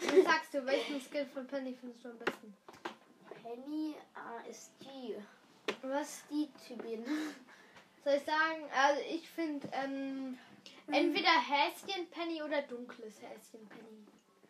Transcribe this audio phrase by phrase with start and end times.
[0.00, 2.56] Was sagst du, welchen Skill von Penny findest du am besten?
[3.42, 5.16] Penny äh, ist die.
[5.82, 6.22] Was?
[6.30, 7.04] Die Typin.
[8.04, 8.64] Soll ich sagen?
[8.74, 10.38] Also ich finde, ähm,
[10.86, 14.06] entweder Häschen Penny oder dunkles Häschen Penny.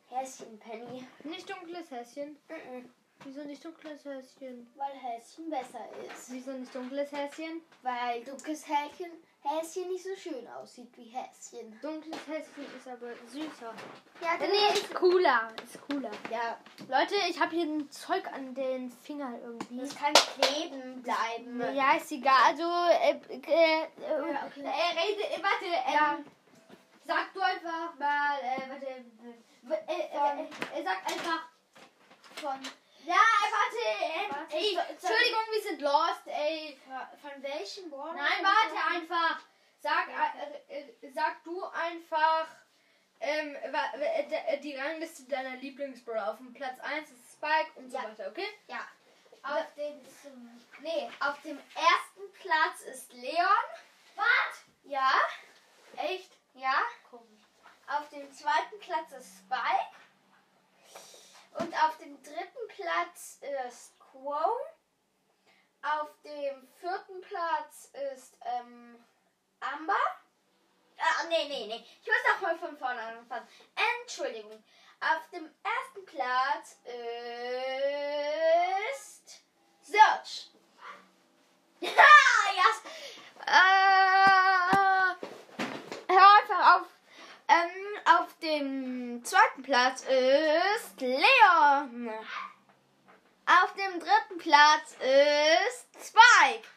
[0.09, 1.07] Häschen Penny.
[1.25, 2.37] Nicht dunkles Häschen.
[2.49, 2.91] Mhm.
[3.25, 4.69] Wieso nicht dunkles Häschen?
[4.77, 6.31] Weil Häschen besser ist.
[6.31, 7.63] Wieso nicht dunkles Häschen?
[7.83, 9.11] Weil dunkles Häschen,
[9.43, 11.79] Häschen nicht so schön aussieht wie Häschen.
[11.81, 13.73] Dunkles Häschen ist aber süßer.
[14.21, 15.53] Ja, Äh, nee, ist cooler.
[15.63, 16.11] Ist cooler.
[16.31, 16.59] Ja,
[16.89, 19.79] Leute, ich habe hier ein Zeug an den Fingern irgendwie.
[19.79, 21.75] das kann kleben bleiben.
[21.75, 22.35] Ja, ist egal.
[22.47, 24.65] Also, äh, äh, äh, Ja, okay.
[24.65, 26.19] äh, rede, äh, warte, ähm, Ja.
[27.07, 28.99] sag du einfach mal, äh, warte, äh,
[29.71, 31.49] äh, äh, äh, sag einfach,
[32.43, 32.59] Von,
[33.09, 36.79] ja, äh, warte, äh, Warte, ey, Entschuldigung, wir sind lost, ey.
[37.23, 38.15] von welchem Wort?
[38.17, 39.41] Nein, warte einfach.
[39.81, 40.09] Sag,
[40.69, 42.47] äh, äh, sag du einfach,
[43.21, 46.31] ähm, äh, die Rangliste deiner Lieblingsbrawler.
[46.33, 48.05] Auf dem Platz 1 ist Spike und so Ja.
[48.05, 48.49] weiter, okay?
[48.67, 48.81] Ja.
[49.43, 50.01] Auf dem,
[50.81, 53.65] nee, auf dem ersten Platz ist Leon.
[54.17, 54.65] Was?
[54.85, 55.13] Ja.
[55.97, 56.31] Echt?
[56.55, 56.83] Ja.
[57.87, 59.97] Auf dem zweiten Platz ist Spike.
[61.59, 64.35] Und auf dem dritten Platz ist Quo.
[65.83, 69.05] Auf dem vierten Platz ist ähm,
[69.61, 69.95] Amber.
[70.99, 71.87] Ah, nee, nee, nee.
[72.03, 73.47] Ich muss noch mal von vorne anfangen.
[74.03, 74.63] Entschuldigung.
[75.01, 76.99] Auf dem ersten Platz ist
[79.83, 80.51] Search.
[81.81, 81.91] ja,
[82.57, 82.71] ja.
[83.47, 85.15] Äh,
[86.13, 86.87] hör einfach auf.
[87.51, 92.11] Ähm, auf dem zweiten Platz ist Leon.
[93.47, 96.69] Auf dem dritten Platz ist Spike.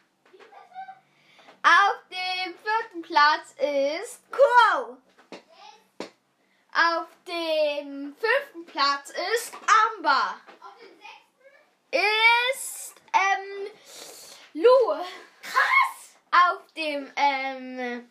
[1.61, 4.97] Auf dem vierten Platz ist Crow.
[6.73, 9.53] Auf dem fünften Platz ist
[9.97, 10.35] Amber.
[11.91, 13.71] Ist ähm,
[14.53, 15.03] Lu.
[15.41, 16.17] Krass.
[16.31, 18.10] Auf dem ähm,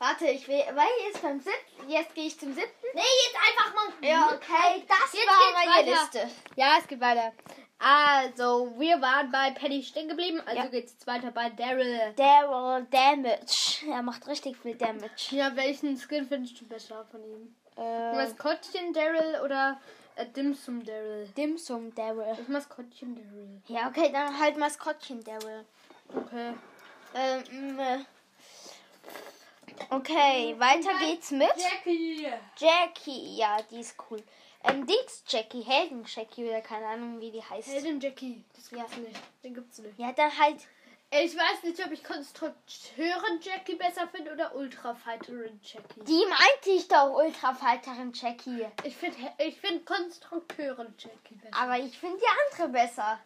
[0.00, 2.86] warte, ich will, weil jetzt beim siebten, jetzt gehe ich zum siebten.
[2.94, 4.08] Nee, jetzt einfach mal.
[4.08, 6.00] Ja, okay, das Jetzt war meine weiter.
[6.02, 6.30] Liste.
[6.56, 7.32] Ja, es geht weiter.
[7.78, 10.66] Also, wir waren bei Penny stehen geblieben, also Ja.
[10.66, 12.12] geht's jetzt weiter bei Daryl.
[12.16, 13.86] Daryl Damage.
[13.90, 15.30] Er macht richtig viel Damage.
[15.30, 17.54] Ja, welchen Skin findest du besser von ihm?
[17.78, 19.80] Äh, Maskottchen Daryl oder
[20.16, 21.26] äh, Dimsum Daryl?
[21.36, 22.34] Dimsum Daryl.
[22.36, 23.62] Das Maskottchen Daryl.
[23.68, 25.64] Ja, okay, dann halt Maskottchen Daryl.
[26.14, 26.52] Okay.
[27.14, 27.98] Ähm, äh,
[29.90, 32.26] okay, weiter geht's mit Jackie!
[32.56, 33.36] Jackie.
[33.36, 34.22] Ja, die ist cool.
[34.64, 37.68] Ähm, Dings Jackie, Helden Jackie oder keine Ahnung, wie die heißt.
[37.68, 38.44] Heldin Jackie.
[38.54, 38.98] Das gibt's Ja.
[39.02, 39.20] nicht.
[39.42, 39.98] Den gibt's nicht.
[39.98, 40.58] Ja, dann halt.
[41.12, 46.04] Ich weiß nicht, ob ich Konstrukteurin Jackie besser finde oder Ultrafighterin Jackie.
[46.04, 48.64] Die meinte ich doch, Ultrafighterin Jackie.
[48.84, 51.56] Ich finde ich find Konstrukteurin Jackie besser.
[51.56, 53.18] Aber ich finde die andere besser.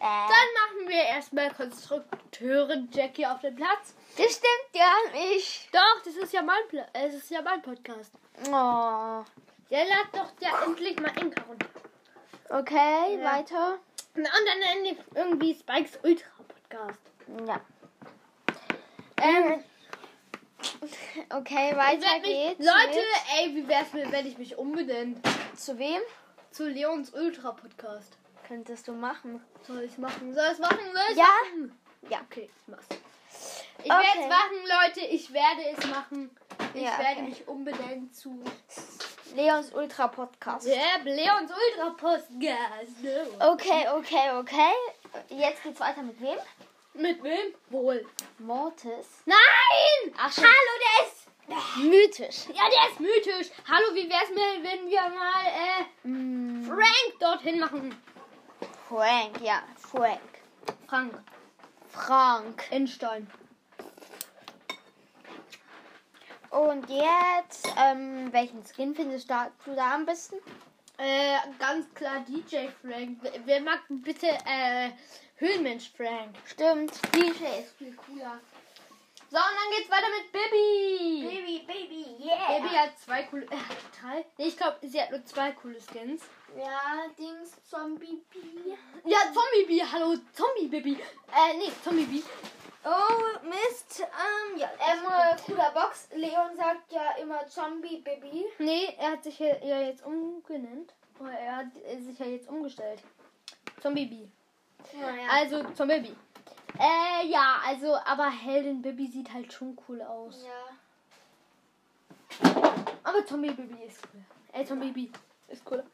[0.00, 3.94] Dann machen wir erstmal Konstrukteurin Jackie auf den Platz.
[4.16, 5.68] das stimmt gar nicht.
[5.72, 8.12] Doch, das ist ja mein Pla es ist ja mein Podcast.
[8.48, 9.24] Oh.
[9.70, 11.66] Der lad doch ja endlich mal Enker runter.
[12.50, 13.24] Okay, Ja.
[13.38, 13.78] weiter.
[14.14, 17.00] Na, Und dann irgendwie Spikes Ultra Podcast.
[17.46, 17.60] Ja.
[19.22, 19.64] Ähm,
[21.30, 22.58] Okay, weiter mich, geht's.
[22.64, 23.00] Leute,
[23.38, 25.14] ey, wie wär's mir, wenn ich mich umbenenne?
[25.22, 26.00] mit, zu wem
[26.50, 28.16] Zu Leons Ultra Podcast.
[28.46, 29.42] Könntest du machen?
[29.66, 30.34] Soll ich's machen?
[30.34, 30.78] Soll ich's machen?
[30.92, 31.24] Soll ich's Ja.
[31.44, 31.78] machen?
[32.08, 32.20] Ja.
[32.30, 32.86] Okay, ich mach's.
[33.78, 34.02] Ich Okay.
[34.02, 35.00] werde es machen, Leute.
[35.06, 36.30] Ich werde es machen.
[36.74, 37.22] Ich Ja, werde okay.
[37.22, 38.42] mich umbenennen zu
[39.34, 40.66] Leons Ultra Podcast.
[40.66, 42.96] Ja, Leons Ultra Podcast.
[43.40, 44.72] Okay, okay, okay.
[45.28, 46.38] Jetzt geht's weiter mit wem?
[46.94, 47.54] Mit wem?
[47.70, 48.06] Wohl.
[48.38, 49.06] Mortis.
[49.24, 50.14] Nein!
[50.16, 51.24] Ach, Hallo, der ist.
[51.76, 52.46] Mythisch.
[52.54, 53.50] Ja, der ist mythisch.
[53.68, 57.94] Hallo, wie wär's mir, wenn wir mal äh, Mm, Frank dorthin machen?
[58.94, 60.20] Frank, ja, Frank.
[60.86, 61.14] Frank.
[61.88, 62.62] Frank.
[62.70, 63.26] Enstein.
[66.50, 70.36] Und jetzt, ähm, welchen Skin findest du da, du da am besten?
[70.98, 73.18] Äh, ganz klar DJ Frank.
[73.22, 74.90] Wer, wer mag bitte äh,
[75.38, 76.36] Höhlenmensch Frank?
[76.46, 78.38] Stimmt, DJ ist viel cooler.
[79.34, 81.26] So, und dann geht's weiter mit Bibi.
[81.26, 82.56] Baby, Baby, yeah.
[82.56, 83.42] Bibi hat zwei coole.
[83.46, 83.56] Äh,
[84.00, 84.24] drei?
[84.38, 86.22] Nee, ich glaube, sie hat nur zwei coole Skins.
[86.56, 88.76] Ja, Dings, Zombie Bee.
[89.04, 89.82] Ja, Zombie Bee.
[89.82, 90.92] Hallo, Zombie Bibi.
[90.92, 92.22] Äh, nee, Zombie Bee.
[92.84, 94.02] Oh, Mist.
[94.02, 96.10] Ähm, ja, ähm, äh, cooler Box.
[96.14, 98.44] Leon sagt ja immer Zombie Baby.
[98.60, 100.94] Nee, er hat sich ja ja jetzt umgenannt.
[101.18, 103.00] Oder er hat sich ja jetzt umgestellt.
[103.82, 104.28] Zombie Bee.
[104.96, 105.26] Naja.
[105.28, 106.16] Also, Zombie Bee.
[106.78, 110.44] Äh, ja, also, aber Heldin Bibi sieht halt schon cool aus.
[110.44, 110.76] ja.
[113.04, 114.24] Aber Zombie Bibi ist cool.
[114.52, 115.10] Äh, Zombie Bee
[115.48, 115.84] ist cooler.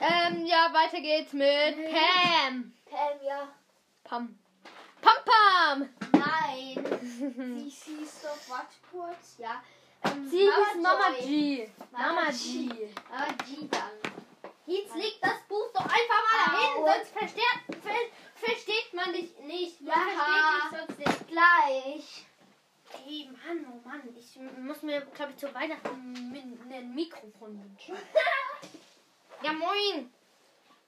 [0.00, 2.72] Ähm, ja, weiter geht's mit Pam.
[2.86, 3.48] Pam, ja.
[4.04, 4.38] Pam.
[5.02, 5.88] Pam Pam.
[6.12, 6.98] Nein.
[7.02, 9.62] sie, sie ist doch, kurz, ja.
[10.04, 11.26] Ähm, Sie ist Mama Joy.
[11.26, 11.68] G.
[11.90, 12.68] Mama Mama G.
[13.10, 14.12] Mama G dann.
[14.66, 16.86] Jetzt leg das Buch doch einfach mal dahin, Au.
[16.86, 17.94] sonst versteht, ver,
[18.34, 19.80] versteht man dich nicht.
[19.80, 20.04] Man Ja.
[20.14, 21.28] versteht dich sonst nicht.
[21.28, 22.26] Gleich.
[23.08, 24.02] Ey, Mann, oh Mann.
[24.16, 27.96] Ich muss mir, glaube ich, zu Weihnachten mi- ein Mikrofon wünschen.
[29.40, 30.12] Ja, moin.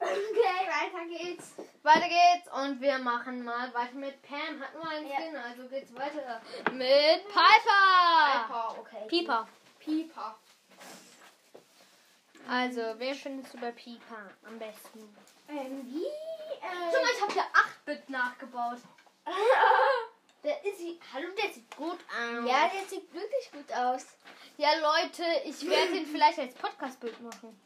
[0.00, 1.54] Okay, weiter geht's.
[1.84, 4.60] Weiter geht's und wir machen mal weiter mit Pam.
[4.60, 5.16] Hat nur einen Ja.
[5.18, 6.40] Skin, also geht's weiter
[6.72, 8.42] mit Piper.
[8.48, 9.06] Piper, okay.
[9.06, 9.48] Pieper.
[9.78, 10.36] Piper.
[12.48, 15.16] Also, wen findest du bei Pieper am besten?
[15.48, 16.06] Ähm, wie?
[16.06, 18.78] Äh, Guck mal, ich habe hier 8-Bit nachgebaut.
[20.80, 22.48] Ist, hallo, der sieht gut aus.
[22.48, 24.06] ja, der sieht wirklich gut aus.
[24.56, 27.60] Ja, Leute, ich werde ihn vielleicht als Podcast-Bild machen.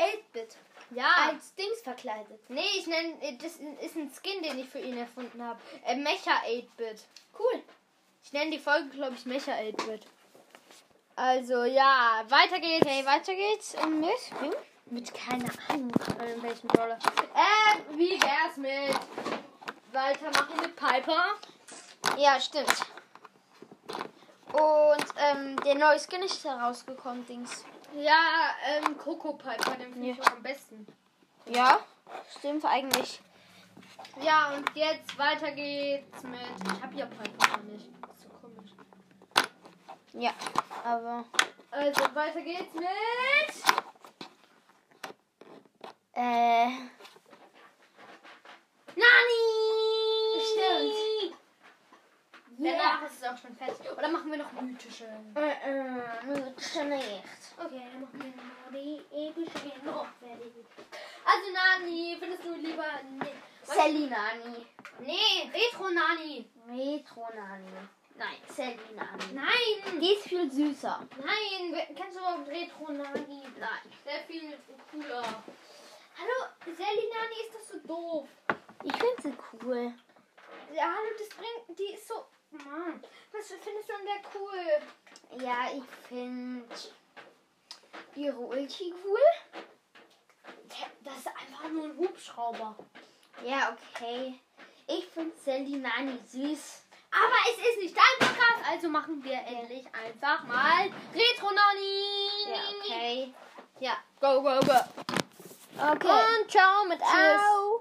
[0.00, 0.56] 8-Bit.
[0.90, 1.28] Ja.
[1.28, 2.40] Als Dings verkleidet.
[2.48, 3.52] Nee, ich nenne, das
[3.84, 5.60] ist ein Skin, den ich für ihn erfunden habe.
[5.84, 7.04] Äh, Mecha 8-Bit.
[7.38, 7.62] Cool.
[8.24, 10.02] Ich nenne die Folge, glaube ich, Mecha 8-Bit.
[11.14, 12.84] Also, ja, weiter geht's.
[12.84, 13.74] Okay, weiter geht's.
[13.76, 14.10] Und mit
[14.40, 14.54] wem?
[14.86, 15.92] Mit keine Ahnung,
[16.34, 16.98] in welchem Brawler.
[17.34, 19.00] Äh, wie wär's mit
[19.92, 21.34] weitermachen mit Piper?
[22.16, 22.72] Ja, stimmt.
[24.52, 27.64] Und ähm, der neue Skin ist herausgekommen, Dings.
[27.94, 30.24] Ja, ähm, Coco Piper, den finde ich Ja.
[30.24, 30.86] auch am besten.
[31.46, 31.80] Ja,
[32.38, 33.20] stimmt eigentlich.
[34.20, 36.40] Ja, und jetzt weiter geht's mit.
[36.74, 37.90] Ich habe ja Piper noch nicht.
[38.02, 38.70] Das ist so komisch.
[40.14, 40.32] Ja,
[40.84, 41.24] aber
[41.70, 42.86] Also weiter geht's mit.
[46.14, 46.66] äh,
[48.96, 49.42] Nani!
[50.52, 51.36] Stimmt.
[52.58, 53.90] Danach ist es auch schon fertig.
[53.92, 55.04] Oder machen wir noch mythische?
[55.34, 56.02] äh, äh,
[56.58, 57.22] schon echt.
[57.58, 60.52] Okay, dann machen wir noch die epische noch fertig.
[61.24, 62.84] Also Nani, findest du lieber.
[63.18, 63.32] Nee,
[63.62, 64.66] Sally Nani.
[65.00, 66.48] nee Retro Nani.
[66.68, 67.88] Retro Nani.
[68.16, 69.34] Nein, Sally Nani.
[69.34, 70.00] Nein!
[70.00, 71.06] Die ist viel süßer.
[71.18, 71.86] Nein!
[71.94, 73.42] Kennst du überhaupt Retro Nani?
[73.58, 73.92] Nein.
[74.04, 74.56] Sehr viel
[74.90, 75.22] cooler.
[76.18, 78.28] Hallo, Sally Nani ist das so doof.
[78.82, 79.92] Ich finde sie cool.
[80.72, 81.78] Ja, hallo, das bringt.
[81.78, 82.24] Die ist so.
[82.64, 85.42] Mann, was findest du an der cool?
[85.44, 86.74] Ja, ich finde
[88.14, 89.18] ihre Ulti cool.
[91.04, 92.76] Das ist einfach nur ein Hubschrauber.
[93.44, 94.40] Ja, okay.
[94.86, 96.82] Ich finde Sally Nani süß.
[97.10, 102.50] Aber es ist nicht dein Podcast, also machen wir endlich einfach mal Retro Nani.
[102.50, 103.34] Ja, okay.
[103.80, 104.80] Ja, go, go, go.
[105.78, 106.40] Okay.
[106.40, 107.40] Und ciao mit Tschüss.
[107.54, 107.75] Au.